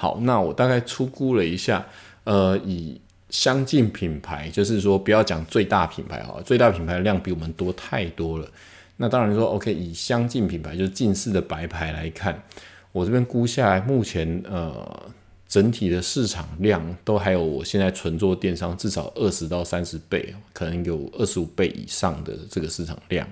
[0.00, 1.84] 好，那我大概粗估了一下，
[2.22, 8.48] 呃，以相近品牌，就是说不要讲最大品牌哈，最大品牌的量比我们多太多了。
[8.98, 12.40] 那当然说，OK，以相近品牌，就是近似的白牌来看，
[12.92, 15.10] 我这边估下来，目前呃
[15.48, 23.26] 整体的市场量都还有我现在纯做电商至少二十到三十倍，可能有二十五倍以上的这个市场量。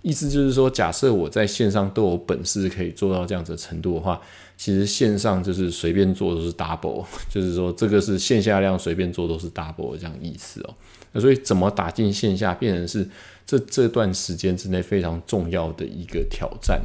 [0.00, 4.18] 意思就是说，假设我在线上都有本事可以做到这样子的程度的话，
[4.58, 10.74] 其实线上就是随便做都是 double， 就是说这个是线下量随便做都是 double 这样意思哦。
[11.12, 13.08] 那所以怎么打进线下，变成是
[13.46, 16.78] 这这段时间之内非常重要的一个挑战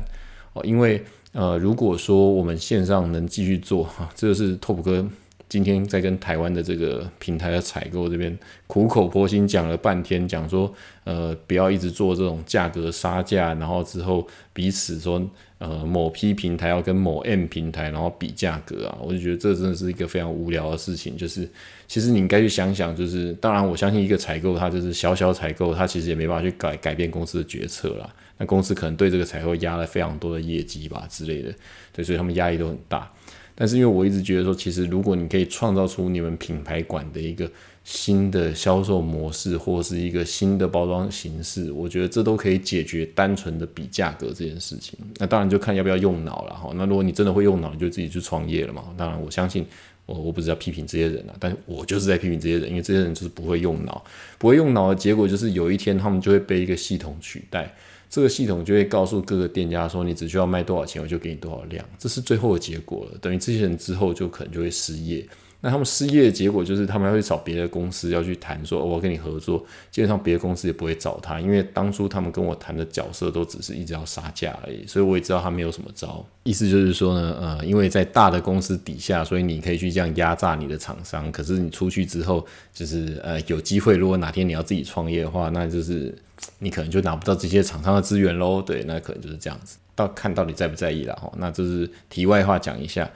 [0.54, 0.64] 哦。
[0.64, 5.06] 因为呃，如果说我们线上能继续做哈，这个是 Top 哥。
[5.50, 15.24] 今天在跟台湾的这个平台的采购这边苦口婆心讲了半天，讲说，呃，不要一直做这种价格杀价，然后之后彼此说，
[15.64, 21.16] 呃，某 P 平台要跟某 M 平台然后比价格啊，我就觉得这真的是一个非常无聊的事情。
[21.16, 21.50] 就是，
[21.88, 28.14] 其实你应该去想想，就是，当然我相信一个采购他就是小小采购，他其实也没办法去改改变公司的决策啦。
[28.38, 31.54] 那公司可能对这个采购压了非常多的业绩吧之类的，
[31.94, 33.10] 对，所以他们压力都很大。
[33.56, 37.50] 但是因为我一直觉得说，其实如果你可以创造出你们品牌馆的一个
[37.84, 44.98] 新的销售模式，或是一个新的包装形式，我觉得这都可以解决单纯的比价格这件事情。
[45.18, 46.72] 那当然就看要不要用脑了哈。
[46.76, 48.86] 那如果你真的会用脑，你就自己去创业了嘛。
[48.98, 49.66] 当然，我相信
[50.06, 54.02] 我我不是要批评这些人啊，但我就是在批评这些人，因为这些人就是不会用脑，
[54.38, 57.76] 不会用脑的结果就是有一天他们就会被一个系统取代。
[58.10, 63.18] 这个系统就会告诉各个店家说，你只需要卖多少钱，我就给你多少量，这是最后的结果了。
[63.20, 65.28] 等于这些人之后就可能就会失业。
[65.66, 69.66] 那他们失业的结果就是，他们会找别的公司要去谈，说我要跟你合作。
[69.90, 74.86] 基本上别的公司也不会找他，因为当初他们跟我谈的角色都只是一直要杀价而已。
[74.86, 76.22] 所以我也知道他没有什么招。
[76.44, 81.32] 意思就是说呢，呃，因为在大的公司底下，所以你可以去这样压榨你的厂商。
[81.32, 86.14] 可是你出去之后，就是呃有机会，如果哪天你要自己创业的话，那就是
[86.60, 88.62] 你可能就拿不到这些厂商的资源喽。
[88.62, 89.78] 对，那可能就是这样子。
[89.96, 91.32] 到看到底在不在意了哈。
[91.38, 93.10] 那这是题外话讲一下。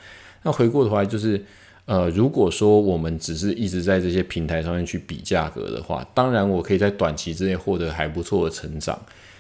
[0.44, 1.44] 那回过头来就是。
[1.88, 9.00] 呃，如果说我们只是一直在这些平台上面去比价格的话，当然我可以在短期之内获得还不错的成长。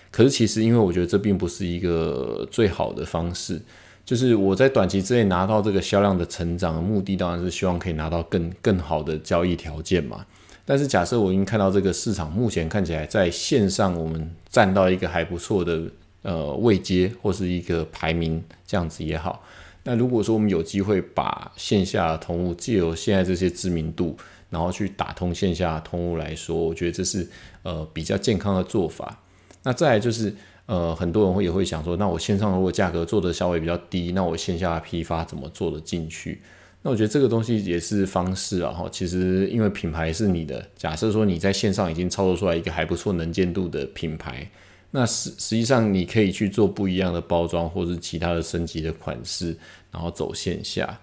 [0.09, 3.61] 可是其实，因为我觉得这并不是一个最好的方式。
[4.05, 10.25] 就是我在短期之内拿到这个销量的成长的目的，当然是希望可以拿到更更好的交易条件嘛。
[10.63, 15.81] 但是假设我已经看到这个市场目前看起来在线上我们占到一个还不错的
[16.21, 19.43] 呃位阶或是一个排名这样子也好。
[19.89, 24.17] 那如果说我们有机会把线下的通路借由现在这些知名度，
[24.49, 27.25] 然后去打通线下通路来说，我觉得这是
[27.63, 29.17] 呃比较健康的做法。
[29.63, 30.35] 那再来就是
[30.65, 36.41] 呃很多人会也会想说，那我线上如果价格做的稍微比较低，那我线下批发怎么做的进去？
[36.81, 38.89] 那我觉得这个东西也是方式啊哈。
[38.91, 44.45] 其实因为品牌是你的，假设说你在线上已经操作出来一个还不错能见度的品牌。
[44.89, 49.53] 那实实际上，你可以去做不一样的包装，或是其他的升级的款式，
[49.91, 50.99] 然后走线下。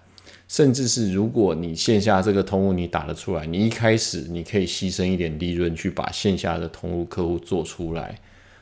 [0.47, 8.19] 甚至是如果你线下这个通路你打得出来，你一开始你可以牺牲一点利润去把线下的通路客户做出来。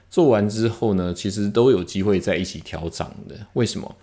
[0.09, 3.35] 做完之后呢，其实都有机会在一起调涨的。
[3.53, 3.95] 为什么？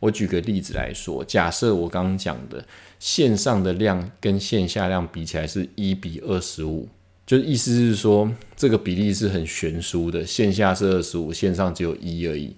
[0.00, 2.64] 我举个例子来说，假设我刚刚讲的
[2.98, 6.88] 线上的量跟线下量比起来是一比二十五。
[7.26, 12.56] 就意思是说，这个比例是很悬殊的，线下是二十五，线上只有一而已。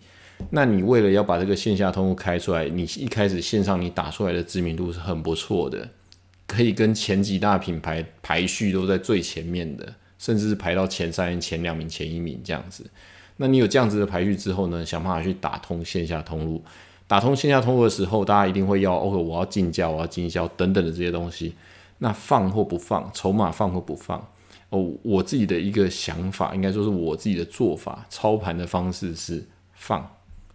[0.49, 5.89] 那你为了要把这个线下通路开出来，你一开始线上你打出来的知名度是很不错的，
[6.47, 12.85] 可以跟前几大品牌排序都在最前面的，甚至是排到前三、前两名、前一名这样子。
[13.37, 16.63] 那你有这样子的排序之后呢，想办法去打通线下通路。
[17.07, 21.55] 打通线下通路的时候，大家一定会要，OK，我要进价，我要经销等等的这些东西。
[21.99, 24.25] 那放或不放，筹码放或不放。
[24.69, 30.09] 哦，我自己的一个想法，应该说是我自己的做法，操盘的方式是放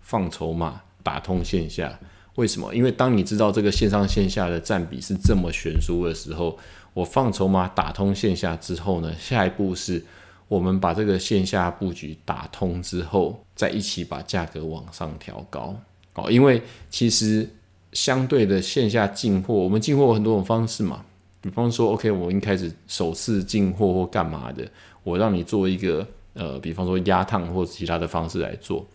[0.05, 1.99] 放筹码，打通线下。
[2.35, 2.73] 为什么？
[2.75, 6.55] 因为当你知道这个线上线下的占比是这么悬殊的时候，
[6.93, 10.05] 我放筹码打通线下之后呢，下一步是
[10.47, 15.75] 我们把这个线下布局打通之后，再一起把价格往上调高。
[16.13, 17.49] 哦，因为其实
[17.93, 21.03] 相对的线下进货，我们进货有很多种方式嘛。
[21.41, 24.67] 比方说，OK，我一开始首次进货或干嘛的，
[25.03, 28.85] 我让你做一个呃，比方说压烫或其他的方式来做，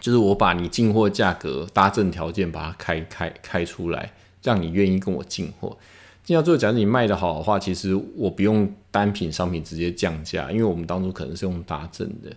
[0.00, 5.76] 就是我把你进货价格搭正条件把它开开开出来，让你愿意跟我进货。
[6.24, 12.30] 进到最后，假如你卖的好的话，其实我不用单品商品直接降价，因为我们当初可能是用搭正的。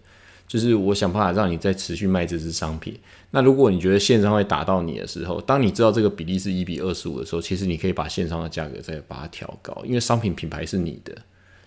[0.48, 3.00] 就是我想办法让你再持续卖这支商品。
[3.30, 11.16] 那如果你觉得线上会打到你的时候，当你知道这个比例是一比二十五的时候，其实你可以把线上的价格再把它调高，因为商品品牌是你的。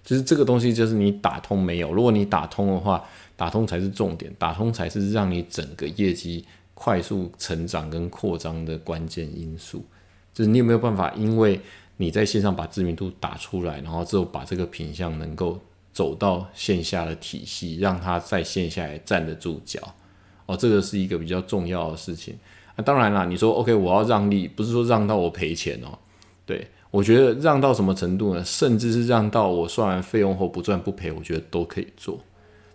[0.04, 1.92] 就是这个东西，就是你打通没有？
[1.92, 3.02] 如果你打通的话，
[3.34, 6.44] 打通才是重点，打通才是让你整个业绩
[6.74, 9.84] 快速成长跟扩张的关键因素。
[10.32, 11.58] 就是你有没有办法，因为
[11.96, 15.58] 你在线上把知名度打出来，然后之后把这个品相能够。
[15.94, 19.78] 走到线下的体系，让它在线下也站得住脚
[20.44, 22.36] 哦，这个是一个比较重要的事情。
[22.74, 25.96] 那当然啦，你说 OK，我要让利，不是说让到我赔钱哦。
[26.44, 28.44] 对我觉得让到什么程度呢？
[28.44, 32.20] 甚至是让到我算完费用后不赚不赔，我觉得都可以做。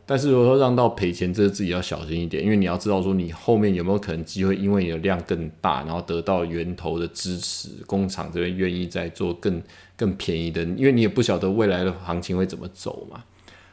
[0.05, 9.63] 但是如果说让到赔钱，这个自己要小心一点，因为你要知道说你后面有没有可能机会，因为你的量更大，然后得到源头的支持，工厂这边愿意再做更
[9.95, 13.23] 更便宜的，因为你也不晓得未来的行情会怎么走嘛。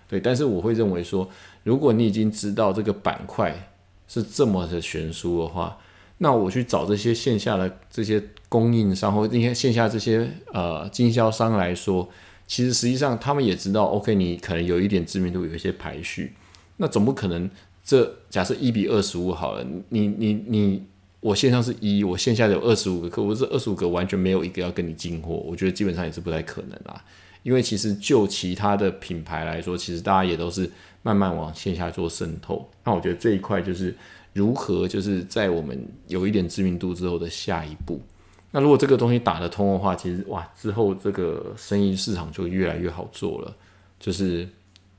[0.07, 1.29] 对，但是我会认为说，
[1.65, 3.69] 如果你已经知道这个板块
[4.07, 5.77] 是这么的悬殊的话，
[6.19, 12.09] 那我去找这些线下的这些供应商或那些线下这些呃经销商来说。
[12.49, 16.33] 其实实际上他们也知道，OK，你可能有一点知名度，有一些排序，
[16.77, 17.51] 那总不可能
[17.85, 20.85] 这假设一比二十五好了，你你你
[21.19, 27.05] 我线上是一，我线下有二十五个客户，这二十五个完全没有一个要跟你进货，我觉得基本上也是不太可能啦。
[27.43, 30.71] 因为其实就其他的品牌来说，其实大家也都是
[31.03, 32.71] 慢慢往线下做渗透。
[32.85, 33.93] 那我觉得这一块就是
[34.33, 38.01] 如何就是在我们有一点知名度之后的下一步。
[38.57, 43.55] 那如果这个东西打得通的话，其实哇，之后这个生意市场就越来越好做了。
[44.01, 44.49] 就是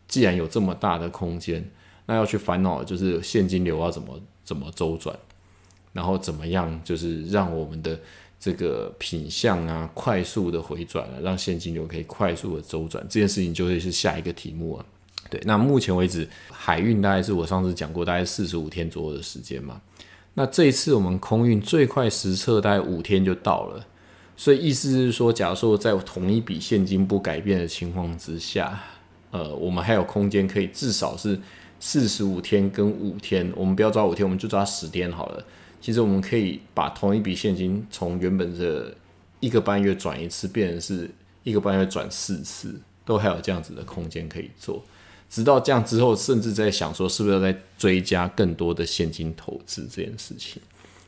[0.07, 1.67] 既然有这么大的空间，
[2.05, 5.17] 那要去烦恼就是现金流要怎么怎么周转，
[5.91, 7.99] 然后怎么样就是让我们的
[8.39, 14.85] 这个品相啊快速的回转了，让现金流可以快速的周转，这件事情就会是下一个题目啊。
[15.31, 19.81] 对，那目前为止海运大概是我上次讲过，大概四十五天左右的时间嘛。
[20.39, 23.83] 那这一次我们空运最快实测大概五天就到了，
[24.35, 28.79] 所以意思是说，假如说在同一笔现金不改变的情况之下，
[29.31, 31.39] 呃，我们还有空间可以至少是
[31.79, 35.43] 四十五天跟五天，我们不要抓五天，我们就抓十天好了。
[35.81, 38.95] 其实我们可以把同一笔现金从原本的
[39.39, 41.09] 一个半月转一次，变成是
[41.41, 44.85] 一个半月转四次，都还有这样子的空间可以做。
[45.29, 50.61] 直到这样之后，甚至在想说，是不是要再追加更多的现金投资这件事情。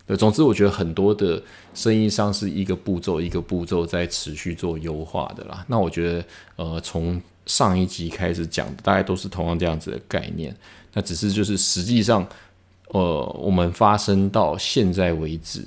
[0.05, 1.41] 对，总之我觉得很多的
[1.73, 5.63] 生意上是一个步骤一个步骤在持续做优化的啦。
[5.67, 10.55] 那我觉得，呃，从上一集开始讲，大概都是同样这样子的概念。
[10.93, 12.27] 那只是就是实际上，
[12.87, 15.63] 呃，我们发生到现在为止，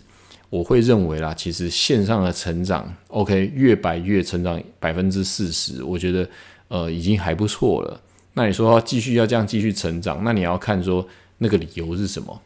[0.51, 6.29] 我会认为啦，其实线上的成长，OK，月百月成长百分之四十，我觉得
[6.67, 8.01] 呃已经还不错了。
[8.35, 11.07] 那你说继续要这样继续成长，那你要看说
[11.39, 12.41] 那个理由是什么？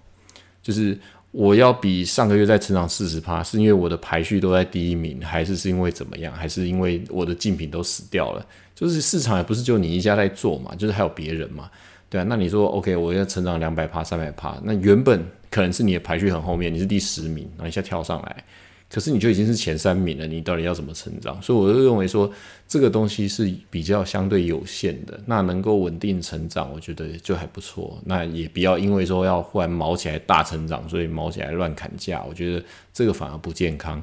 [0.63, 0.99] 就是
[1.31, 6.33] 我要比上个月再成长四十趴，是因为我的排序都在第一名，还是是因为怎么样？
[6.35, 8.45] 还是因为我的竞品都死掉了？
[8.75, 11.71] 就是市场也不是就你一家在做嘛，就是还有别人嘛，
[12.11, 12.27] 对啊。
[12.29, 18.45] 那你说 OK，我要成长两百趴、三百趴，那原本可能是你的排序很后面，你是第十名，然后一下跳上来。
[18.89, 21.43] 可是你就已经是前三名了，你到底要怎么成长？
[21.43, 22.31] 所以我就认为说，
[22.69, 25.21] 这个东西是比较相对有限的。
[25.27, 28.01] 那能够稳定成长，我觉得就还不错。
[28.05, 34.03] 那也不要因为说要忽然毛起来大成长，所以毛起来乱砍价，我觉得这个反而不健康。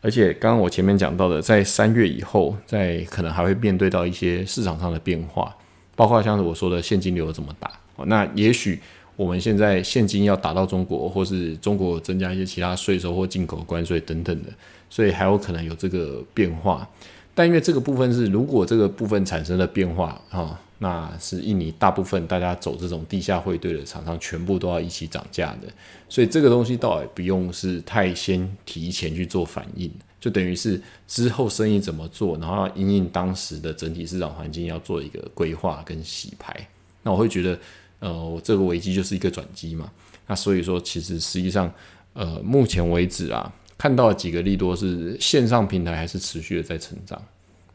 [0.00, 5.54] 而且刚刚我前面讲到的，在三月以后，在可能还会面对到一些市场上的变化，
[5.94, 7.70] 包括像是我说的现金流怎么打。
[8.06, 8.80] 那也许。
[9.14, 14.48] 我们现在现金要打到中国，或是中国增加一些其他税收或进口关税等等的，
[14.88, 16.88] 所以还有可能有这个变化。
[17.34, 25.68] 但因为这个部分是，如果这个部分产生了变化啊，那是印尼大部分大家走这种地下汇兑的厂商全部都要一起涨价的，
[26.08, 29.90] 所以这个东西倒也不用是太先提前去做反应，
[30.20, 36.66] 就等于是之后生意怎么做，然后因应当时的整体市场环境要做一个规划跟洗牌。
[37.02, 37.58] 那我会觉得。
[38.02, 39.88] 呃，这个危机就是一个转机嘛。
[40.26, 41.72] 那所以说，其实实际上，
[42.14, 47.20] 呃，目前为止啊，看到几个利多是线上平台还是持续的在成长。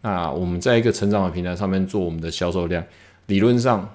[0.01, 2.83] 那我们在一个成长的平台上面做我们的销售量，
[3.27, 3.89] 理论上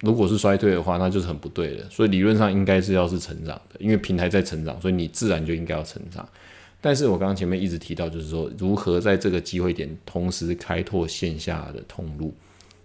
[0.00, 1.88] 如果是衰退的话，那就是很不对的。
[1.88, 6.28] 所以理论上应该是要是成长的，因为平台在成长，所以你自然就应该要成长。
[6.80, 12.32] 但是我刚刚前面一直提到，就是说如何在这个机会点同时开拓线下的通路，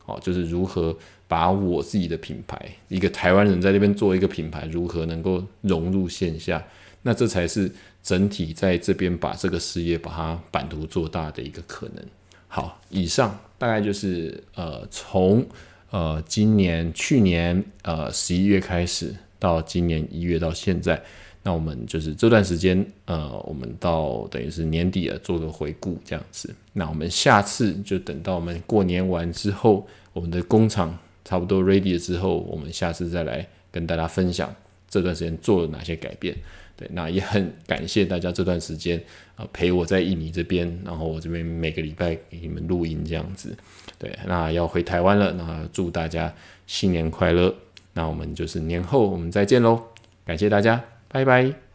[0.06, 0.96] 好，就是如何。
[1.28, 6.62] 把我自己的品牌，一个台湾人在那边做一个品牌，如何能够融入线下？
[7.04, 7.72] 那这才是
[8.04, 12.06] 整体在这边把这个事业把它版图做大的一个可能。
[12.50, 15.48] 好，以上大概就是呃从
[15.90, 21.02] 呃今年去年呃十一月开始到今年一月到现在，
[21.44, 26.54] 那我们就是这段时间呃我们到等于是年底了做个回顾这样子。
[26.74, 30.98] 那我们下次就等到我们过年完之后，我们的工厂。
[31.24, 34.54] 差不多 ready 了之后，我们下次再来跟大家分享
[34.90, 36.36] 这段时间做了哪些改变。
[36.76, 39.02] 对，那也很感谢大家这段时间
[39.36, 43.56] 啊陪我在印尼这边，然后我这边每个礼拜给你们录音这样子。
[44.00, 46.34] 对，那要回台湾了，那祝大家
[46.66, 47.54] 新年快乐。
[47.94, 49.80] 那我们就是年后我们再见喽，
[50.26, 51.71] 感谢大家，拜拜。